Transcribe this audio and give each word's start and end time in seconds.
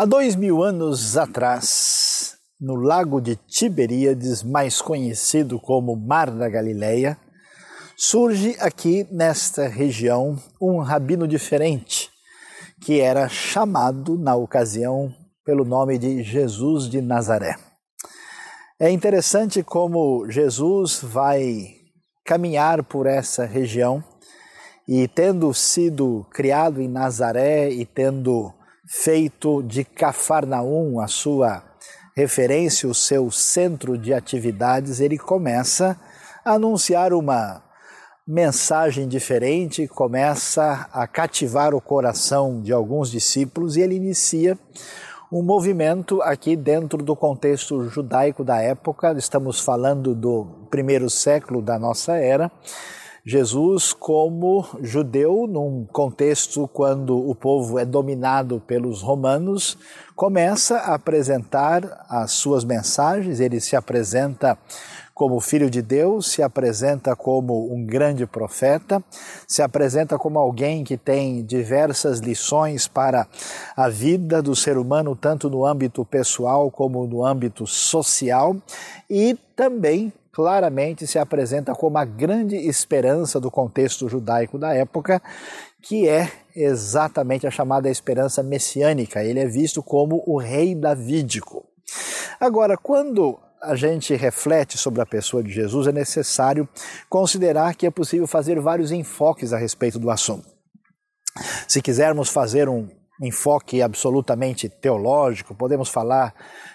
Há 0.00 0.04
dois 0.04 0.36
mil 0.36 0.62
anos 0.62 1.16
atrás, 1.16 2.36
no 2.60 2.76
lago 2.76 3.20
de 3.20 3.34
Tiberíades, 3.34 4.44
mais 4.44 4.80
conhecido 4.80 5.58
como 5.58 5.96
Mar 5.96 6.30
da 6.30 6.48
Galileia, 6.48 7.18
surge 7.96 8.56
aqui 8.60 9.08
nesta 9.10 9.66
região 9.66 10.40
um 10.62 10.78
rabino 10.78 11.26
diferente, 11.26 12.10
que 12.80 13.00
era 13.00 13.28
chamado 13.28 14.16
na 14.16 14.36
ocasião 14.36 15.12
pelo 15.44 15.64
nome 15.64 15.98
de 15.98 16.22
Jesus 16.22 16.88
de 16.88 17.02
Nazaré. 17.02 17.56
É 18.78 18.88
interessante 18.92 19.64
como 19.64 20.30
Jesus 20.30 21.00
vai 21.02 21.74
caminhar 22.24 22.84
por 22.84 23.04
essa 23.04 23.44
região 23.44 24.00
e, 24.86 25.08
tendo 25.08 25.52
sido 25.52 26.24
criado 26.30 26.80
em 26.80 26.86
Nazaré 26.86 27.68
e 27.68 27.84
tendo 27.84 28.54
feito 28.88 29.62
de 29.62 29.84
Cafarnaum 29.84 30.98
a 30.98 31.06
sua 31.06 31.62
referência, 32.16 32.88
o 32.88 32.94
seu 32.94 33.30
centro 33.30 33.98
de 33.98 34.14
atividades, 34.14 34.98
ele 34.98 35.18
começa 35.18 36.00
a 36.42 36.54
anunciar 36.54 37.12
uma 37.12 37.62
mensagem 38.26 39.06
diferente, 39.06 39.86
começa 39.86 40.88
a 40.90 41.06
cativar 41.06 41.74
o 41.74 41.80
coração 41.80 42.62
de 42.62 42.72
alguns 42.72 43.10
discípulos 43.10 43.76
e 43.76 43.82
ele 43.82 43.94
inicia 43.94 44.58
um 45.30 45.42
movimento 45.42 46.22
aqui 46.22 46.56
dentro 46.56 47.02
do 47.02 47.14
contexto 47.14 47.88
judaico 47.90 48.42
da 48.42 48.60
época, 48.60 49.12
estamos 49.12 49.60
falando 49.60 50.14
do 50.14 50.46
primeiro 50.70 51.10
século 51.10 51.60
da 51.60 51.78
nossa 51.78 52.16
era, 52.16 52.50
Jesus, 53.30 53.92
como 53.92 54.66
judeu, 54.80 55.46
num 55.46 55.84
contexto 55.92 56.66
quando 56.66 57.14
o 57.14 57.34
povo 57.34 57.78
é 57.78 57.84
dominado 57.84 58.58
pelos 58.66 59.02
romanos, 59.02 59.76
começa 60.16 60.78
a 60.78 60.94
apresentar 60.94 62.06
as 62.08 62.32
suas 62.32 62.64
mensagens, 62.64 63.38
ele 63.38 63.60
se 63.60 63.76
apresenta 63.76 64.56
como 65.18 65.40
filho 65.40 65.68
de 65.68 65.82
Deus, 65.82 66.30
se 66.30 66.44
apresenta 66.44 67.16
como 67.16 67.74
um 67.74 67.84
grande 67.84 68.24
profeta, 68.24 69.02
se 69.48 69.60
apresenta 69.60 70.16
como 70.16 70.38
alguém 70.38 70.84
que 70.84 70.96
tem 70.96 71.44
diversas 71.44 72.20
lições 72.20 72.86
para 72.86 73.26
a 73.76 73.88
vida 73.88 74.40
do 74.40 74.54
ser 74.54 74.78
humano, 74.78 75.16
tanto 75.16 75.50
no 75.50 75.66
âmbito 75.66 76.04
pessoal 76.04 76.70
como 76.70 77.04
no 77.04 77.26
âmbito 77.26 77.66
social, 77.66 78.56
e 79.10 79.36
também 79.56 80.12
claramente 80.30 81.04
se 81.04 81.18
apresenta 81.18 81.74
como 81.74 81.98
a 81.98 82.04
grande 82.04 82.54
esperança 82.54 83.40
do 83.40 83.50
contexto 83.50 84.08
judaico 84.08 84.56
da 84.56 84.72
época, 84.72 85.20
que 85.82 86.08
é 86.08 86.30
exatamente 86.54 87.44
a 87.44 87.50
chamada 87.50 87.90
esperança 87.90 88.40
messiânica. 88.40 89.24
Ele 89.24 89.40
é 89.40 89.46
visto 89.46 89.82
como 89.82 90.22
o 90.24 90.38
rei 90.38 90.76
davídico. 90.76 91.66
Agora, 92.38 92.76
quando 92.76 93.40
a 93.62 93.74
gente 93.74 94.14
reflete 94.14 94.78
sobre 94.78 95.00
a 95.00 95.06
pessoa 95.06 95.42
de 95.42 95.50
Jesus, 95.50 95.86
é 95.86 95.92
necessário 95.92 96.68
considerar 97.08 97.74
que 97.74 97.86
é 97.86 97.90
possível 97.90 98.26
fazer 98.26 98.60
vários 98.60 98.92
enfoques 98.92 99.52
a 99.52 99.58
respeito 99.58 99.98
do 99.98 100.10
assunto. 100.10 100.48
Se 101.66 101.80
quisermos 101.80 102.28
fazer 102.28 102.68
um 102.68 102.88
enfoque 103.20 103.82
absolutamente 103.82 104.68
teológico, 104.68 105.54
podemos 105.54 105.88
falar 105.88 106.34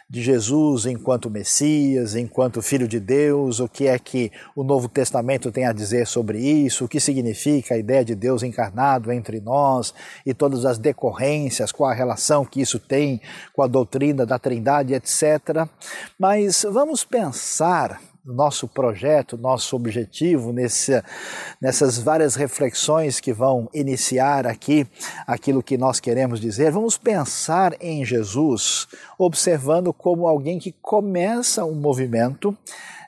de 0.10 0.22
Jesus 0.22 0.86
enquanto 0.86 1.30
Messias, 1.30 2.16
enquanto 2.16 2.62
Filho 2.62 2.88
de 2.88 3.00
Deus, 3.00 3.60
o 3.60 3.68
que 3.68 3.88
é 3.88 3.98
que 3.98 4.32
o 4.56 4.64
Novo 4.64 4.88
Testamento 4.88 5.52
tem 5.52 5.66
a 5.66 5.74
dizer 5.74 6.06
sobre 6.06 6.40
isso, 6.40 6.86
o 6.86 6.88
que 6.88 7.00
significa 7.00 7.74
a 7.74 7.78
ideia 7.78 8.06
de 8.06 8.14
Deus 8.14 8.44
encarnado 8.44 9.12
entre 9.12 9.40
nós 9.40 9.94
e 10.26 10.34
todas 10.34 10.66
as 10.66 10.78
decorrências, 10.78 11.72
qual 11.72 11.90
a 11.90 11.96
relação 11.96 12.46
que 12.46 12.62
isso 12.62 12.78
tem 12.78 13.22
com 13.54 13.64
a 13.64 13.68
doutrina 13.68 14.26
da 14.26 14.38
Trindade, 14.38 14.94
etc. 14.94 15.68
Mas 16.20 16.64
vamos 16.70 17.04
pensar 17.04 18.00
nosso 18.26 18.68
projeto, 18.68 19.38
nosso 19.38 19.76
objetivo, 19.76 20.54
nesse, 20.54 21.04
nessas 21.60 21.98
várias 21.98 22.36
reflexões 22.36 23.20
que 23.20 23.34
vão 23.34 23.70
iniciar 23.74 24.48
aqui 24.48 24.88
aquilo 25.28 25.62
que 25.62 25.78
nós 25.78 26.00
queremos 26.00 26.40
dizer, 26.40 26.72
vamos 26.72 26.98
pensar 26.98 27.76
em 27.82 28.06
Jesus, 28.06 28.88
observando 29.18 29.92
como 29.92 30.28
alguém 30.28 30.58
que 30.58 30.72
começa 30.72 31.66
um 31.66 31.76
movimento 31.76 32.58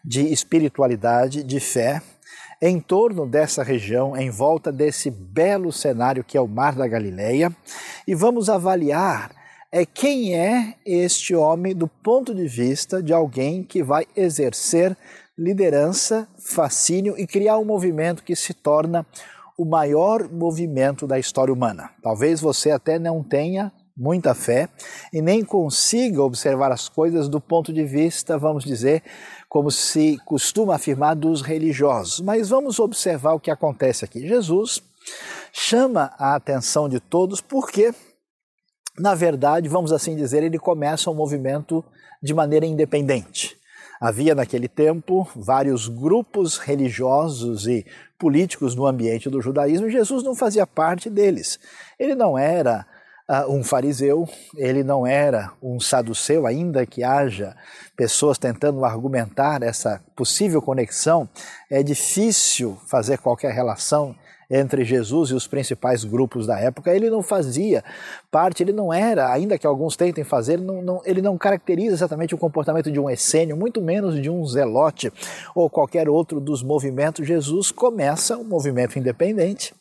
de 0.03 0.21
espiritualidade, 0.31 1.43
de 1.43 1.59
fé, 1.59 2.01
em 2.61 2.79
torno 2.79 3.25
dessa 3.25 3.63
região, 3.63 4.15
em 4.15 4.29
volta 4.29 4.71
desse 4.71 5.09
belo 5.09 5.71
cenário 5.71 6.23
que 6.23 6.37
é 6.37 6.41
o 6.41 6.47
Mar 6.47 6.75
da 6.75 6.87
Galileia, 6.87 7.55
e 8.07 8.13
vamos 8.13 8.49
avaliar 8.49 9.44
é 9.77 9.85
quem 9.85 10.33
é 10.33 10.75
este 10.85 11.35
homem 11.35 11.75
do 11.75 11.85
ponto 11.85 12.33
de 12.33 12.47
vista 12.47 13.03
de 13.03 13.11
alguém 13.11 13.61
que 13.61 13.83
vai 13.83 14.07
exercer 14.15 14.95
liderança, 15.37 16.29
fascínio 16.39 17.13
e 17.17 17.27
criar 17.27 17.57
um 17.57 17.65
movimento 17.65 18.23
que 18.23 18.37
se 18.37 18.53
torna 18.53 19.05
o 19.57 19.65
maior 19.65 20.29
movimento 20.31 21.05
da 21.05 21.19
história 21.19 21.53
humana. 21.53 21.89
Talvez 22.01 22.39
você 22.39 22.71
até 22.71 22.97
não 22.97 23.21
tenha 23.21 23.69
muita 23.97 24.33
fé 24.33 24.69
e 25.11 25.21
nem 25.21 25.43
consiga 25.43 26.23
observar 26.23 26.71
as 26.71 26.87
coisas 26.87 27.27
do 27.27 27.41
ponto 27.41 27.73
de 27.73 27.83
vista, 27.83 28.37
vamos 28.37 28.63
dizer, 28.63 29.03
como 29.49 29.69
se 29.69 30.17
costuma 30.23 30.75
afirmar 30.75 31.17
dos 31.17 31.41
religiosos. 31.41 32.21
Mas 32.21 32.47
vamos 32.47 32.79
observar 32.79 33.33
o 33.33 33.41
que 33.41 33.51
acontece 33.51 34.05
aqui. 34.05 34.25
Jesus 34.25 34.81
chama 35.51 36.13
a 36.17 36.33
atenção 36.33 36.87
de 36.87 37.01
todos 37.01 37.41
porque 37.41 37.93
na 38.97 39.13
verdade, 39.13 39.67
vamos 39.67 39.91
assim 39.91 40.15
dizer, 40.15 40.43
ele 40.43 40.57
começa 40.57 41.09
um 41.09 41.15
movimento 41.15 41.83
de 42.21 42.33
maneira 42.33 42.65
independente. 42.65 43.57
Havia 43.99 44.35
naquele 44.35 44.67
tempo 44.67 45.27
vários 45.35 45.87
grupos 45.87 46.57
religiosos 46.57 47.67
e 47.67 47.85
políticos 48.17 48.75
no 48.75 48.85
ambiente 48.85 49.29
do 49.29 49.41
judaísmo 49.41 49.87
e 49.87 49.91
Jesus 49.91 50.23
não 50.23 50.35
fazia 50.35 50.67
parte 50.67 51.09
deles. 51.09 51.59
Ele 51.97 52.15
não 52.15 52.37
era 52.37 52.85
uh, 53.29 53.51
um 53.51 53.63
fariseu, 53.63 54.27
ele 54.57 54.83
não 54.83 55.05
era 55.05 55.51
um 55.61 55.79
saduceu, 55.79 56.45
ainda 56.45 56.85
que 56.85 57.03
haja 57.03 57.55
pessoas 57.95 58.37
tentando 58.37 58.83
argumentar 58.83 59.63
essa 59.63 60.01
possível 60.15 60.61
conexão, 60.61 61.27
é 61.69 61.81
difícil 61.81 62.77
fazer 62.87 63.17
qualquer 63.17 63.53
relação 63.53 64.15
entre 64.49 64.83
Jesus 64.83 65.29
e 65.29 65.33
os 65.33 65.47
principais 65.47 66.03
grupos 66.03 66.45
da 66.45 66.59
época, 66.59 66.93
ele 66.93 67.09
não 67.09 67.21
fazia 67.21 67.83
parte, 68.31 68.63
ele 68.63 68.73
não 68.73 68.93
era, 68.93 69.31
ainda 69.31 69.57
que 69.57 69.65
alguns 69.65 69.95
tentem 69.95 70.23
fazer, 70.23 70.53
ele 70.53 70.63
não, 70.63 70.81
não, 70.81 71.01
ele 71.05 71.21
não 71.21 71.37
caracteriza 71.37 71.95
exatamente 71.95 72.35
o 72.35 72.37
comportamento 72.37 72.91
de 72.91 72.99
um 72.99 73.09
essênio, 73.09 73.57
muito 73.57 73.81
menos 73.81 74.21
de 74.21 74.29
um 74.29 74.45
zelote 74.45 75.11
ou 75.53 75.69
qualquer 75.69 76.09
outro 76.09 76.39
dos 76.39 76.61
movimentos. 76.63 77.27
Jesus 77.27 77.71
começa 77.71 78.37
um 78.37 78.43
movimento 78.43 78.97
independente 78.99 79.73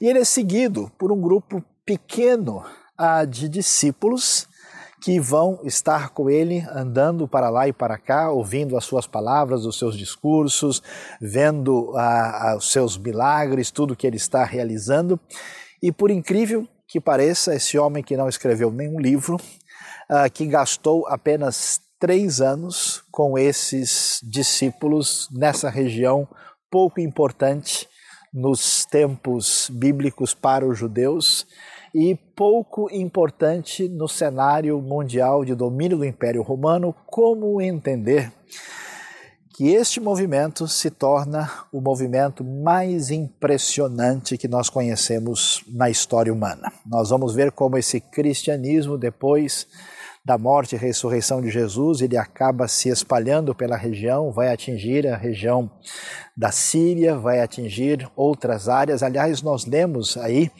e 0.00 0.08
ele 0.08 0.18
é 0.18 0.24
seguido 0.24 0.90
por 0.98 1.10
um 1.10 1.20
grupo 1.20 1.62
pequeno 1.84 2.62
ah, 2.96 3.24
de 3.24 3.48
discípulos 3.48 4.48
que 5.04 5.20
vão 5.20 5.60
estar 5.64 6.08
com 6.14 6.30
ele 6.30 6.66
andando 6.72 7.28
para 7.28 7.50
lá 7.50 7.68
e 7.68 7.74
para 7.74 7.98
cá, 7.98 8.30
ouvindo 8.30 8.74
as 8.74 8.86
suas 8.86 9.06
palavras, 9.06 9.66
os 9.66 9.78
seus 9.78 9.98
discursos, 9.98 10.82
vendo 11.20 11.92
ah, 11.94 12.52
ah, 12.52 12.56
os 12.56 12.72
seus 12.72 12.96
milagres, 12.96 13.70
tudo 13.70 13.94
que 13.94 14.06
ele 14.06 14.16
está 14.16 14.44
realizando. 14.44 15.20
E 15.82 15.92
por 15.92 16.10
incrível 16.10 16.66
que 16.88 16.98
pareça, 16.98 17.54
esse 17.54 17.76
homem 17.76 18.02
que 18.02 18.16
não 18.16 18.30
escreveu 18.30 18.70
nenhum 18.70 18.98
livro, 18.98 19.38
ah, 20.08 20.30
que 20.30 20.46
gastou 20.46 21.06
apenas 21.06 21.82
três 22.00 22.40
anos 22.40 23.04
com 23.10 23.36
esses 23.36 24.20
discípulos 24.22 25.28
nessa 25.30 25.68
região 25.68 26.26
pouco 26.70 26.98
importante 26.98 27.86
nos 28.32 28.86
tempos 28.86 29.68
bíblicos 29.70 30.32
para 30.32 30.66
os 30.66 30.78
judeus 30.78 31.46
e 31.94 32.16
pouco 32.34 32.88
importante 32.92 33.88
no 33.88 34.08
cenário 34.08 34.80
mundial 34.82 35.44
de 35.44 35.54
domínio 35.54 35.98
do 35.98 36.04
Império 36.04 36.42
Romano, 36.42 36.92
como 37.06 37.62
entender 37.62 38.32
que 39.56 39.68
este 39.68 40.00
movimento 40.00 40.66
se 40.66 40.90
torna 40.90 41.48
o 41.72 41.80
movimento 41.80 42.42
mais 42.42 43.12
impressionante 43.12 44.36
que 44.36 44.48
nós 44.48 44.68
conhecemos 44.68 45.62
na 45.68 45.88
história 45.88 46.32
humana. 46.32 46.72
Nós 46.84 47.10
vamos 47.10 47.32
ver 47.32 47.52
como 47.52 47.78
esse 47.78 48.00
cristianismo, 48.00 48.98
depois 48.98 49.68
da 50.24 50.36
morte 50.36 50.74
e 50.74 50.78
ressurreição 50.78 51.40
de 51.40 51.50
Jesus, 51.50 52.00
ele 52.00 52.16
acaba 52.16 52.66
se 52.66 52.88
espalhando 52.88 53.54
pela 53.54 53.76
região, 53.76 54.32
vai 54.32 54.50
atingir 54.50 55.06
a 55.06 55.16
região 55.16 55.70
da 56.36 56.50
Síria, 56.50 57.14
vai 57.14 57.40
atingir 57.40 58.10
outras 58.16 58.68
áreas. 58.68 59.04
Aliás, 59.04 59.42
nós 59.42 59.66
lemos 59.66 60.16
aí 60.16 60.50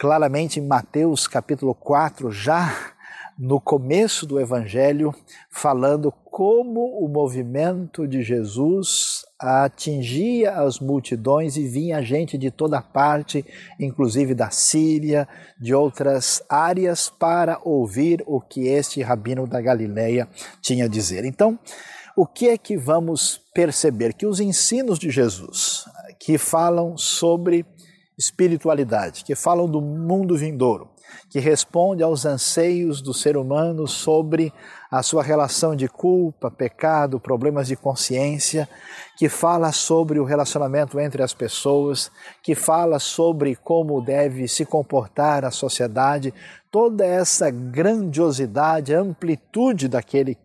claramente 0.00 0.58
em 0.58 0.66
Mateus 0.66 1.28
capítulo 1.28 1.74
4, 1.74 2.32
já 2.32 2.74
no 3.38 3.60
começo 3.60 4.24
do 4.24 4.40
Evangelho, 4.40 5.14
falando 5.50 6.10
como 6.10 7.04
o 7.04 7.06
movimento 7.06 8.08
de 8.08 8.22
Jesus 8.22 9.26
atingia 9.38 10.52
as 10.52 10.80
multidões 10.80 11.58
e 11.58 11.68
vinha 11.68 12.00
gente 12.00 12.38
de 12.38 12.50
toda 12.50 12.80
parte, 12.80 13.44
inclusive 13.78 14.34
da 14.34 14.48
Síria, 14.48 15.28
de 15.60 15.74
outras 15.74 16.42
áreas, 16.48 17.10
para 17.10 17.60
ouvir 17.62 18.24
o 18.26 18.40
que 18.40 18.68
este 18.68 19.02
rabino 19.02 19.46
da 19.46 19.60
Galileia 19.60 20.26
tinha 20.62 20.86
a 20.86 20.88
dizer. 20.88 21.26
Então, 21.26 21.58
o 22.16 22.26
que 22.26 22.48
é 22.48 22.56
que 22.56 22.74
vamos 22.74 23.38
perceber? 23.52 24.14
Que 24.14 24.24
os 24.24 24.40
ensinos 24.40 24.98
de 24.98 25.10
Jesus, 25.10 25.84
que 26.18 26.38
falam 26.38 26.96
sobre 26.96 27.66
espiritualidade, 28.20 29.24
que 29.24 29.34
falam 29.34 29.66
do 29.66 29.80
mundo 29.80 30.36
vindouro, 30.36 30.90
que 31.30 31.40
responde 31.40 32.02
aos 32.02 32.26
anseios 32.26 33.00
do 33.00 33.14
ser 33.14 33.34
humano 33.34 33.88
sobre 33.88 34.52
a 34.90 35.02
sua 35.02 35.22
relação 35.22 35.74
de 35.74 35.88
culpa, 35.88 36.50
pecado, 36.50 37.18
problemas 37.18 37.66
de 37.66 37.76
consciência, 37.76 38.68
que 39.16 39.26
fala 39.26 39.72
sobre 39.72 40.20
o 40.20 40.24
relacionamento 40.24 41.00
entre 41.00 41.22
as 41.22 41.32
pessoas, 41.32 42.10
que 42.42 42.54
fala 42.54 42.98
sobre 42.98 43.56
como 43.56 44.02
deve 44.02 44.46
se 44.46 44.66
comportar 44.66 45.46
a 45.46 45.50
sociedade, 45.50 46.34
toda 46.70 47.06
essa 47.06 47.50
grandiosidade, 47.50 48.92
amplitude 48.92 49.88
daquele 49.88 50.36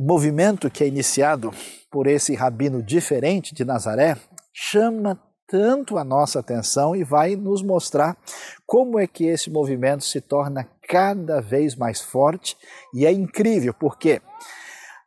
movimento 0.00 0.70
que 0.70 0.82
é 0.82 0.86
iniciado 0.86 1.52
por 1.90 2.06
esse 2.06 2.34
rabino 2.34 2.82
diferente 2.82 3.54
de 3.54 3.62
Nazaré, 3.62 4.16
chama 4.54 5.20
tanto 5.52 5.98
a 5.98 6.04
nossa 6.04 6.40
atenção 6.40 6.96
e 6.96 7.04
vai 7.04 7.36
nos 7.36 7.62
mostrar 7.62 8.16
como 8.66 8.98
é 8.98 9.06
que 9.06 9.26
esse 9.26 9.50
movimento 9.50 10.02
se 10.02 10.18
torna 10.18 10.66
cada 10.88 11.42
vez 11.42 11.76
mais 11.76 12.00
forte 12.00 12.56
e 12.94 13.04
é 13.04 13.12
incrível 13.12 13.74
porque 13.74 14.22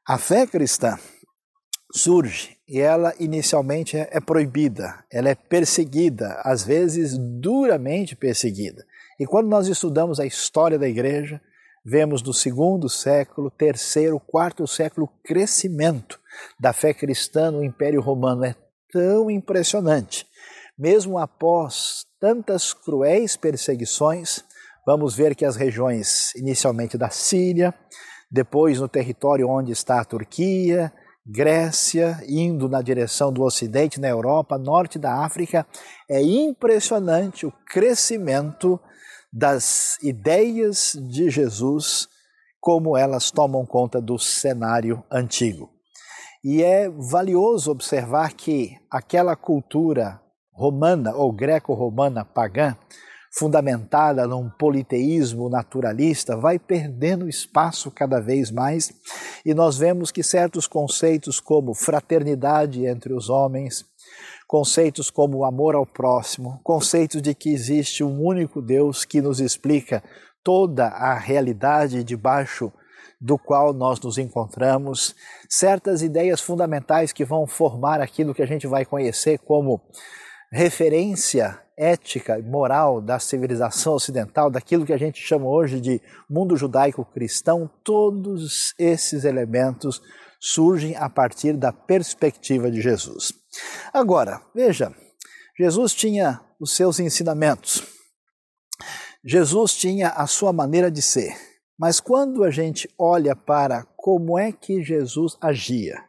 a 0.07 0.19
fé 0.19 0.45
cristã 0.45 0.99
surge 1.91 2.57
e 2.69 2.79
ela 2.79 3.11
inicialmente 3.19 3.97
é, 3.97 4.07
é 4.11 4.19
proibida, 4.19 5.03
ela 5.11 5.29
é 5.29 5.33
perseguida, 5.33 6.39
às 6.43 6.63
vezes 6.63 7.17
duramente 7.17 8.15
perseguida. 8.15 8.85
E 9.19 9.25
quando 9.25 9.47
nós 9.47 9.67
estudamos 9.67 10.19
a 10.19 10.27
história 10.27 10.77
da 10.77 10.87
igreja, 10.87 11.41
vemos 11.83 12.21
no 12.21 12.35
segundo 12.35 12.87
século, 12.87 13.49
terceiro, 13.49 14.19
quarto 14.19 14.67
século, 14.67 15.07
o 15.07 15.27
crescimento 15.27 16.19
da 16.59 16.71
fé 16.71 16.93
cristã 16.93 17.49
no 17.49 17.63
Império 17.63 17.99
Romano. 17.99 18.45
É 18.45 18.55
tão 18.91 19.31
impressionante 19.31 20.27
mesmo 20.77 21.17
após 21.17 22.05
tantas 22.19 22.73
cruéis 22.73 23.37
perseguições, 23.37 24.43
vamos 24.85 25.15
ver 25.15 25.35
que 25.35 25.45
as 25.45 25.55
regiões 25.55 26.33
inicialmente 26.35 26.97
da 26.97 27.09
Síria, 27.09 27.73
depois 28.29 28.79
no 28.79 28.87
território 28.87 29.49
onde 29.49 29.71
está 29.71 30.01
a 30.01 30.05
Turquia, 30.05 30.91
Grécia, 31.27 32.19
indo 32.27 32.69
na 32.69 32.83
direção 32.83 33.33
do 33.33 33.41
Ocidente, 33.41 33.99
na 33.99 34.07
Europa, 34.07 34.59
norte 34.59 34.99
da 34.99 35.23
África, 35.25 35.65
é 36.07 36.21
impressionante 36.21 37.47
o 37.47 37.53
crescimento 37.65 38.79
das 39.33 39.97
ideias 40.03 40.95
de 41.09 41.29
Jesus, 41.31 42.07
como 42.59 42.95
elas 42.95 43.31
tomam 43.31 43.65
conta 43.65 43.99
do 43.99 44.19
cenário 44.19 45.03
antigo. 45.11 45.71
E 46.43 46.61
é 46.61 46.87
valioso 46.89 47.71
observar 47.71 48.33
que 48.33 48.77
aquela 48.89 49.35
cultura 49.35 50.21
romana 50.55 51.13
ou 51.13 51.31
greco-romana 51.31 52.23
pagã, 52.23 52.75
fundamentada 53.37 54.25
num 54.25 54.49
politeísmo 54.49 55.49
naturalista, 55.49 56.37
vai 56.37 56.57
perdendo 56.57 57.27
espaço 57.27 57.91
cada 57.91 58.21
vez 58.21 58.49
mais. 58.49 58.93
E 59.45 59.53
nós 59.53 59.77
vemos 59.77 60.09
que 60.09 60.23
certos 60.23 60.65
conceitos 60.65 61.41
como 61.41 61.73
fraternidade 61.73 62.85
entre 62.85 63.13
os 63.13 63.29
homens, 63.29 63.85
conceitos 64.47 65.11
como 65.11 65.43
amor 65.43 65.75
ao 65.75 65.85
próximo, 65.85 66.61
conceitos 66.63 67.21
de 67.21 67.35
que 67.35 67.49
existe 67.49 68.03
um 68.03 68.23
único 68.23 68.61
Deus 68.61 69.03
que 69.03 69.21
nos 69.21 69.41
explica 69.41 70.01
toda 70.41 70.87
a 70.87 71.15
realidade 71.15 72.03
debaixo 72.03 72.71
do 73.19 73.37
qual 73.37 73.73
nós 73.73 73.99
nos 73.99 74.17
encontramos, 74.17 75.15
certas 75.49 76.01
ideias 76.01 76.39
fundamentais 76.39 77.11
que 77.11 77.25
vão 77.25 77.47
formar 77.47 77.99
aquilo 77.99 78.33
que 78.33 78.41
a 78.41 78.45
gente 78.45 78.67
vai 78.67 78.85
conhecer 78.85 79.39
como 79.39 79.81
referência 80.55 81.61
ética 81.77 82.39
e 82.39 82.41
moral 82.41 83.01
da 83.01 83.19
civilização 83.19 83.95
ocidental, 83.95 84.49
daquilo 84.49 84.85
que 84.85 84.93
a 84.93 84.97
gente 84.97 85.19
chama 85.21 85.47
hoje 85.47 85.81
de 85.81 86.01
mundo 86.29 86.55
judaico-cristão, 86.55 87.69
todos 87.83 88.73
esses 88.79 89.25
elementos 89.25 90.01
surgem 90.39 90.95
a 90.95 91.09
partir 91.09 91.57
da 91.57 91.73
perspectiva 91.73 92.71
de 92.71 92.79
Jesus. 92.79 93.33
Agora, 93.93 94.41
veja, 94.55 94.95
Jesus 95.59 95.93
tinha 95.93 96.39
os 96.57 96.73
seus 96.73 97.01
ensinamentos, 97.01 97.83
Jesus 99.25 99.75
tinha 99.75 100.09
a 100.11 100.25
sua 100.25 100.53
maneira 100.53 100.89
de 100.89 101.01
ser, 101.01 101.35
mas 101.77 101.99
quando 101.99 102.45
a 102.45 102.49
gente 102.49 102.89
olha 102.97 103.35
para 103.35 103.83
como 103.97 104.39
é 104.39 104.53
que 104.53 104.81
Jesus 104.81 105.37
agia, 105.41 106.01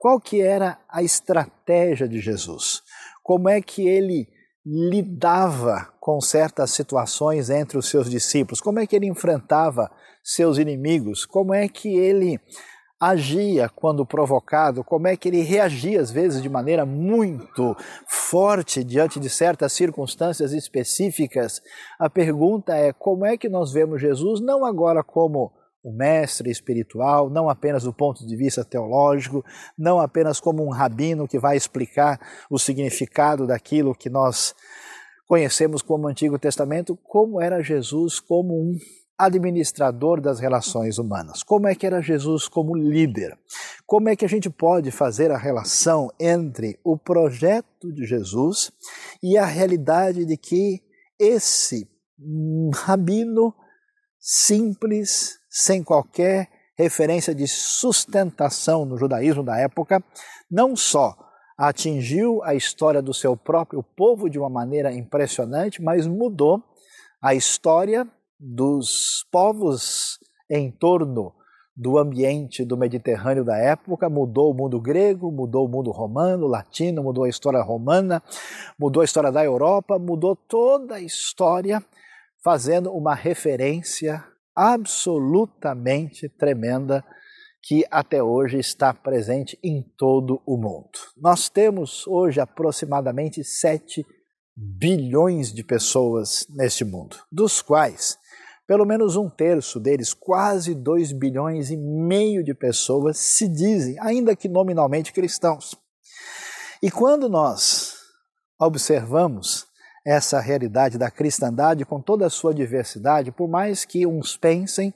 qual 0.00 0.20
que 0.20 0.42
era 0.42 0.80
a 0.88 1.00
estratégia 1.00 2.08
de 2.08 2.20
Jesus? 2.20 2.82
Como 3.24 3.48
é 3.48 3.62
que 3.62 3.88
ele 3.88 4.28
lidava 4.64 5.88
com 5.98 6.20
certas 6.20 6.70
situações 6.70 7.48
entre 7.48 7.78
os 7.78 7.88
seus 7.88 8.08
discípulos, 8.08 8.60
como 8.60 8.78
é 8.78 8.86
que 8.86 8.94
ele 8.94 9.06
enfrentava 9.06 9.90
seus 10.22 10.58
inimigos, 10.58 11.24
como 11.24 11.52
é 11.54 11.66
que 11.66 11.96
ele 11.96 12.38
agia 13.00 13.68
quando 13.68 14.06
provocado, 14.06 14.84
como 14.84 15.08
é 15.08 15.16
que 15.16 15.28
ele 15.28 15.42
reagia 15.42 16.00
às 16.00 16.10
vezes 16.10 16.42
de 16.42 16.48
maneira 16.48 16.86
muito 16.86 17.74
forte 18.06 18.84
diante 18.84 19.18
de 19.18 19.28
certas 19.28 19.72
circunstâncias 19.72 20.52
específicas. 20.52 21.60
A 21.98 22.08
pergunta 22.08 22.74
é 22.74 22.92
como 22.92 23.24
é 23.24 23.36
que 23.36 23.48
nós 23.48 23.72
vemos 23.72 24.00
Jesus 24.00 24.40
não 24.40 24.64
agora 24.64 25.02
como 25.02 25.50
o 25.84 25.92
mestre 25.92 26.50
espiritual, 26.50 27.28
não 27.28 27.50
apenas 27.50 27.82
do 27.82 27.92
ponto 27.92 28.26
de 28.26 28.34
vista 28.34 28.64
teológico, 28.64 29.44
não 29.76 30.00
apenas 30.00 30.40
como 30.40 30.64
um 30.64 30.70
rabino 30.70 31.28
que 31.28 31.38
vai 31.38 31.58
explicar 31.58 32.18
o 32.50 32.58
significado 32.58 33.46
daquilo 33.46 33.94
que 33.94 34.08
nós 34.08 34.54
conhecemos 35.28 35.82
como 35.82 36.08
Antigo 36.08 36.38
Testamento, 36.38 36.96
como 37.04 37.38
era 37.38 37.62
Jesus 37.62 38.18
como 38.18 38.54
um 38.54 38.78
administrador 39.16 40.20
das 40.20 40.40
relações 40.40 40.98
humanas. 40.98 41.42
Como 41.42 41.68
é 41.68 41.74
que 41.74 41.86
era 41.86 42.00
Jesus 42.00 42.48
como 42.48 42.74
líder? 42.74 43.38
Como 43.86 44.08
é 44.08 44.16
que 44.16 44.24
a 44.24 44.28
gente 44.28 44.48
pode 44.48 44.90
fazer 44.90 45.30
a 45.30 45.38
relação 45.38 46.10
entre 46.18 46.80
o 46.82 46.96
projeto 46.96 47.92
de 47.92 48.06
Jesus 48.06 48.72
e 49.22 49.36
a 49.36 49.44
realidade 49.44 50.24
de 50.24 50.36
que 50.36 50.82
esse 51.18 51.88
rabino 52.74 53.54
simples, 54.18 55.38
sem 55.54 55.84
qualquer 55.84 56.48
referência 56.76 57.32
de 57.32 57.46
sustentação 57.46 58.84
no 58.84 58.98
judaísmo 58.98 59.44
da 59.44 59.56
época, 59.56 60.02
não 60.50 60.74
só 60.74 61.16
atingiu 61.56 62.42
a 62.42 62.56
história 62.56 63.00
do 63.00 63.14
seu 63.14 63.36
próprio 63.36 63.80
povo 63.80 64.28
de 64.28 64.36
uma 64.36 64.50
maneira 64.50 64.92
impressionante, 64.92 65.80
mas 65.80 66.08
mudou 66.08 66.60
a 67.22 67.36
história 67.36 68.04
dos 68.38 69.24
povos 69.30 70.18
em 70.50 70.72
torno 70.72 71.32
do 71.76 71.98
ambiente 71.98 72.64
do 72.64 72.76
Mediterrâneo 72.76 73.44
da 73.44 73.56
época, 73.56 74.10
mudou 74.10 74.50
o 74.50 74.54
mundo 74.54 74.80
grego, 74.80 75.30
mudou 75.30 75.66
o 75.66 75.68
mundo 75.68 75.92
romano, 75.92 76.48
latino, 76.48 77.00
mudou 77.00 77.22
a 77.22 77.28
história 77.28 77.62
romana, 77.62 78.20
mudou 78.76 79.02
a 79.02 79.04
história 79.04 79.30
da 79.30 79.44
Europa, 79.44 80.00
mudou 80.00 80.34
toda 80.34 80.96
a 80.96 81.00
história, 81.00 81.80
fazendo 82.42 82.92
uma 82.92 83.14
referência 83.14 84.24
absolutamente 84.54 86.28
tremenda 86.28 87.04
que 87.62 87.84
até 87.90 88.22
hoje 88.22 88.58
está 88.58 88.92
presente 88.92 89.58
em 89.62 89.82
todo 89.96 90.42
o 90.46 90.56
mundo. 90.56 90.90
Nós 91.16 91.48
temos 91.48 92.06
hoje 92.06 92.40
aproximadamente 92.40 93.42
7 93.42 94.04
bilhões 94.56 95.52
de 95.52 95.64
pessoas 95.64 96.46
neste 96.50 96.84
mundo, 96.84 97.16
dos 97.32 97.62
quais 97.62 98.18
pelo 98.66 98.86
menos 98.86 99.16
um 99.16 99.28
terço 99.28 99.78
deles, 99.78 100.14
quase 100.14 100.74
2 100.74 101.12
bilhões 101.12 101.70
e 101.70 101.76
meio 101.76 102.42
de 102.42 102.54
pessoas, 102.54 103.18
se 103.18 103.46
dizem, 103.46 103.96
ainda 104.00 104.34
que 104.34 104.48
nominalmente 104.48 105.12
cristãos. 105.12 105.76
E 106.82 106.90
quando 106.90 107.28
nós 107.28 107.94
observamos 108.58 109.66
essa 110.04 110.40
realidade 110.40 110.98
da 110.98 111.10
cristandade 111.10 111.84
com 111.84 112.00
toda 112.00 112.26
a 112.26 112.30
sua 112.30 112.54
diversidade, 112.54 113.32
por 113.32 113.48
mais 113.48 113.84
que 113.84 114.06
uns 114.06 114.36
pensem 114.36 114.92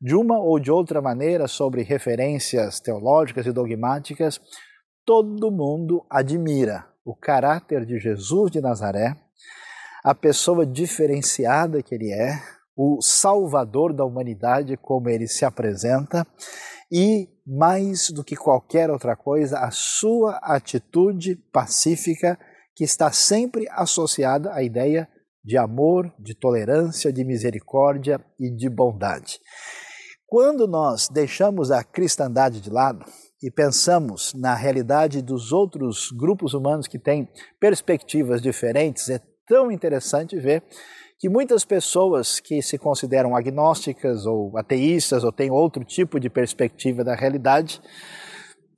de 0.00 0.14
uma 0.14 0.38
ou 0.38 0.58
de 0.58 0.70
outra 0.70 1.00
maneira 1.00 1.48
sobre 1.48 1.82
referências 1.82 2.80
teológicas 2.80 3.46
e 3.46 3.52
dogmáticas, 3.52 4.40
todo 5.04 5.50
mundo 5.50 6.04
admira 6.08 6.86
o 7.04 7.14
caráter 7.14 7.84
de 7.84 7.98
Jesus 7.98 8.50
de 8.50 8.60
Nazaré, 8.60 9.16
a 10.04 10.14
pessoa 10.14 10.64
diferenciada 10.64 11.82
que 11.82 11.94
ele 11.94 12.12
é, 12.12 12.40
o 12.76 13.00
Salvador 13.00 13.92
da 13.92 14.04
humanidade, 14.04 14.76
como 14.76 15.08
ele 15.08 15.28
se 15.28 15.44
apresenta, 15.44 16.26
e, 16.90 17.28
mais 17.46 18.10
do 18.10 18.24
que 18.24 18.36
qualquer 18.36 18.90
outra 18.90 19.16
coisa, 19.16 19.58
a 19.58 19.70
sua 19.70 20.38
atitude 20.42 21.36
pacífica, 21.52 22.38
que 22.74 22.84
está 22.84 23.12
sempre 23.12 23.66
associada 23.70 24.52
à 24.54 24.62
ideia 24.62 25.08
de 25.44 25.58
amor, 25.58 26.12
de 26.18 26.34
tolerância, 26.34 27.12
de 27.12 27.24
misericórdia 27.24 28.24
e 28.38 28.50
de 28.50 28.68
bondade. 28.68 29.40
Quando 30.26 30.66
nós 30.66 31.08
deixamos 31.08 31.70
a 31.70 31.84
cristandade 31.84 32.60
de 32.60 32.70
lado 32.70 33.04
e 33.42 33.50
pensamos 33.50 34.32
na 34.34 34.54
realidade 34.54 35.20
dos 35.20 35.52
outros 35.52 36.10
grupos 36.10 36.54
humanos 36.54 36.86
que 36.86 36.98
têm 36.98 37.28
perspectivas 37.60 38.40
diferentes, 38.40 39.10
é 39.10 39.20
tão 39.46 39.70
interessante 39.70 40.38
ver 40.38 40.62
que 41.18 41.28
muitas 41.28 41.64
pessoas 41.64 42.40
que 42.40 42.62
se 42.62 42.78
consideram 42.78 43.36
agnósticas 43.36 44.26
ou 44.26 44.56
ateístas 44.56 45.22
ou 45.22 45.30
têm 45.30 45.50
outro 45.50 45.84
tipo 45.84 46.18
de 46.18 46.30
perspectiva 46.30 47.04
da 47.04 47.14
realidade, 47.14 47.80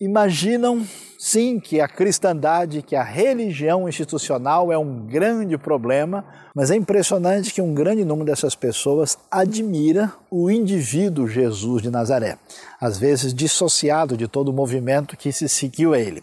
imaginam 0.05 0.87
sim 1.19 1.59
que 1.59 1.81
a 1.81 1.89
cristandade, 1.89 2.83
que 2.83 2.95
a 2.95 3.03
religião 3.03 3.89
institucional 3.89 4.71
é 4.71 4.77
um 4.77 5.07
grande 5.07 5.57
problema, 5.57 6.25
mas 6.55 6.71
é 6.71 6.77
impressionante 6.77 7.53
que 7.53 7.63
um 7.63 7.75
grande 7.75 8.05
número 8.05 8.27
dessas 8.27 8.55
pessoas 8.55 9.19
admira 9.31 10.13
o 10.31 10.51
indivíduo 10.51 11.27
Jesus 11.27 11.83
de 11.83 11.91
Nazaré, 11.91 12.39
às 12.81 12.99
vezes 12.99 13.33
dissociado 13.33 14.17
de 14.17 14.29
todo 14.29 14.49
o 14.49 14.53
movimento 14.53 15.17
que 15.17 15.33
se 15.33 15.49
seguiu 15.49 15.95
a 15.95 15.99
ele. 15.99 16.23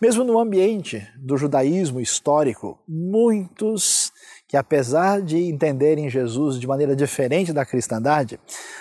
Mesmo 0.00 0.22
no 0.22 0.38
ambiente 0.38 1.04
do 1.16 1.36
judaísmo 1.36 2.00
histórico, 2.00 2.78
muitos 2.86 4.07
que, 4.48 4.56
apesar 4.56 5.20
de 5.20 5.36
entenderem 5.36 6.08
Jesus 6.08 6.58
de 6.58 6.66
maneira 6.66 6.96
diferente 6.96 7.52
da 7.52 7.66
cristandade, 7.66 8.40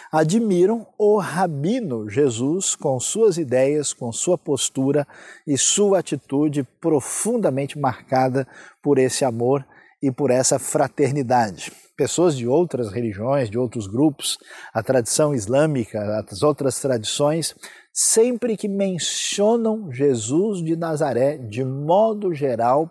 admiram 0.10 0.88
o 0.98 1.18
rabino 1.18 2.10
Jesus 2.10 2.74
com 2.74 2.98
suas 3.02 3.38
ideias, 3.38 3.92
com 3.92 4.12
sua 4.14 4.38
postura 4.38 5.06
e 5.46 5.58
sua 5.58 6.00
atitude 6.00 6.64
profundamente 6.80 7.78
marcada 7.78 8.48
por 8.82 8.98
esse 8.98 9.26
amor 9.26 9.66
e 10.02 10.10
por 10.10 10.32
essa 10.32 10.58
fraternidade. 10.58 11.72
Pessoas 11.98 12.38
de 12.38 12.48
outras 12.48 12.92
religiões, 12.92 13.50
de 13.50 13.58
outros 13.58 13.88
grupos, 13.88 14.38
a 14.74 14.82
tradição 14.82 15.34
islâmica, 15.34 16.24
as 16.32 16.44
outras 16.44 16.80
tradições, 16.80 17.56
sempre 17.92 18.56
que 18.56 18.68
mencionam 18.68 19.92
Jesus 19.92 20.64
de 20.64 20.76
Nazaré, 20.76 21.38
de 21.38 21.66
modo 21.66 22.34
geral, 22.34 22.90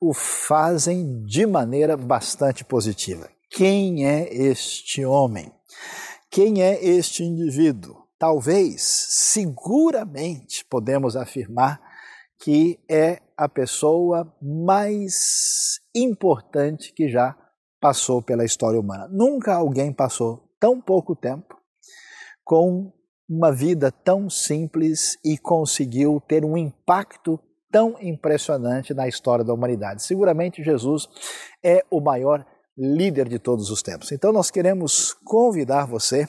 o 0.00 0.12
fazem 0.12 1.24
de 1.24 1.46
maneira 1.46 1.96
bastante 1.96 2.64
positiva. 2.64 3.28
Quem 3.50 4.06
é 4.06 4.32
este 4.32 5.04
homem? 5.04 5.52
Quem 6.30 6.62
é 6.62 6.84
este 6.84 7.22
indivíduo? 7.22 8.04
Talvez, 8.18 8.82
seguramente, 8.82 10.64
podemos 10.64 11.16
afirmar 11.16 11.80
que 12.38 12.78
é 12.88 13.20
a 13.36 13.48
pessoa 13.48 14.34
mais 14.40 15.80
importante 15.94 16.92
que 16.92 17.08
já 17.08 17.36
passou 17.80 18.22
pela 18.22 18.44
história 18.44 18.80
humana. 18.80 19.08
Nunca 19.10 19.54
alguém 19.54 19.92
passou 19.92 20.50
tão 20.58 20.80
pouco 20.80 21.14
tempo 21.14 21.56
com 22.44 22.92
uma 23.28 23.52
vida 23.52 23.90
tão 23.90 24.30
simples 24.30 25.18
e 25.24 25.36
conseguiu 25.36 26.20
ter 26.26 26.44
um 26.44 26.56
impacto 26.56 27.40
tão 27.76 27.94
impressionante 28.00 28.94
na 28.94 29.06
história 29.06 29.44
da 29.44 29.52
humanidade. 29.52 30.02
Seguramente 30.02 30.64
Jesus 30.64 31.06
é 31.62 31.84
o 31.90 32.00
maior 32.00 32.42
líder 32.74 33.28
de 33.28 33.38
todos 33.38 33.70
os 33.70 33.82
tempos. 33.82 34.10
Então 34.12 34.32
nós 34.32 34.50
queremos 34.50 35.12
convidar 35.12 35.84
você 35.84 36.26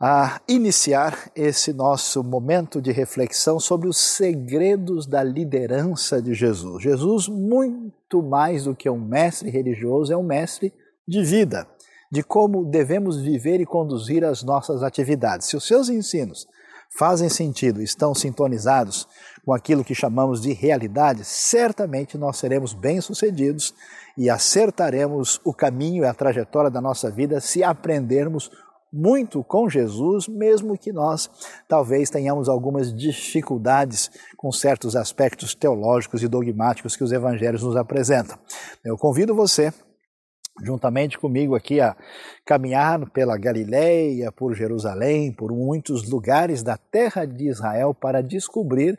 a 0.00 0.40
iniciar 0.48 1.30
esse 1.36 1.74
nosso 1.74 2.24
momento 2.24 2.80
de 2.80 2.90
reflexão 2.90 3.60
sobre 3.60 3.86
os 3.86 3.98
segredos 3.98 5.06
da 5.06 5.22
liderança 5.22 6.22
de 6.22 6.32
Jesus. 6.32 6.82
Jesus, 6.82 7.28
muito 7.28 8.22
mais 8.22 8.64
do 8.64 8.74
que 8.74 8.88
um 8.88 8.98
mestre 8.98 9.50
religioso, 9.50 10.10
é 10.10 10.16
um 10.16 10.22
mestre 10.22 10.72
de 11.06 11.22
vida, 11.22 11.68
de 12.10 12.22
como 12.22 12.64
devemos 12.64 13.20
viver 13.20 13.60
e 13.60 13.66
conduzir 13.66 14.24
as 14.24 14.42
nossas 14.42 14.82
atividades. 14.82 15.48
Se 15.48 15.56
os 15.56 15.66
seus 15.66 15.90
ensinos 15.90 16.46
fazem 16.96 17.28
sentido, 17.28 17.82
estão 17.82 18.14
sintonizados 18.14 19.06
com 19.44 19.52
aquilo 19.52 19.84
que 19.84 19.94
chamamos 19.94 20.40
de 20.40 20.52
realidade, 20.52 21.24
certamente 21.24 22.16
nós 22.16 22.38
seremos 22.38 22.72
bem-sucedidos 22.72 23.74
e 24.16 24.30
acertaremos 24.30 25.40
o 25.44 25.52
caminho 25.52 26.04
e 26.04 26.06
a 26.06 26.14
trajetória 26.14 26.70
da 26.70 26.80
nossa 26.80 27.10
vida 27.10 27.40
se 27.40 27.62
aprendermos 27.62 28.50
muito 28.94 29.42
com 29.42 29.68
Jesus, 29.68 30.28
mesmo 30.28 30.78
que 30.78 30.92
nós 30.92 31.28
talvez 31.68 32.08
tenhamos 32.08 32.48
algumas 32.48 32.94
dificuldades 32.94 34.08
com 34.36 34.52
certos 34.52 34.94
aspectos 34.94 35.52
teológicos 35.52 36.22
e 36.22 36.28
dogmáticos 36.28 36.94
que 36.94 37.02
os 37.02 37.10
evangelhos 37.10 37.64
nos 37.64 37.74
apresentam. 37.74 38.38
Eu 38.84 38.96
convido 38.96 39.34
você 39.34 39.72
juntamente 40.62 41.18
comigo 41.18 41.54
aqui 41.54 41.80
a 41.80 41.96
caminhar 42.44 43.10
pela 43.10 43.36
Galileia, 43.36 44.30
por 44.30 44.54
Jerusalém, 44.54 45.32
por 45.32 45.52
muitos 45.52 46.08
lugares 46.08 46.62
da 46.62 46.76
terra 46.76 47.24
de 47.24 47.48
Israel 47.48 47.94
para 47.94 48.22
descobrir 48.22 48.98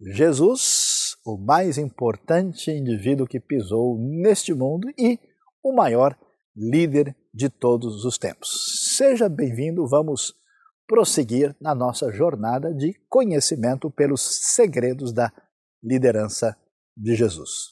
Jesus, 0.00 1.16
o 1.26 1.36
mais 1.36 1.76
importante 1.76 2.70
indivíduo 2.70 3.26
que 3.26 3.40
pisou 3.40 3.98
neste 3.98 4.54
mundo 4.54 4.88
e 4.96 5.18
o 5.62 5.74
maior 5.74 6.16
líder 6.56 7.14
de 7.34 7.48
todos 7.48 8.04
os 8.04 8.16
tempos. 8.18 8.48
Seja 8.96 9.28
bem-vindo, 9.28 9.86
vamos 9.86 10.34
prosseguir 10.86 11.54
na 11.60 11.74
nossa 11.74 12.10
jornada 12.10 12.72
de 12.72 12.94
conhecimento 13.08 13.90
pelos 13.90 14.22
segredos 14.54 15.12
da 15.12 15.32
liderança 15.82 16.56
de 16.96 17.14
Jesus. 17.14 17.70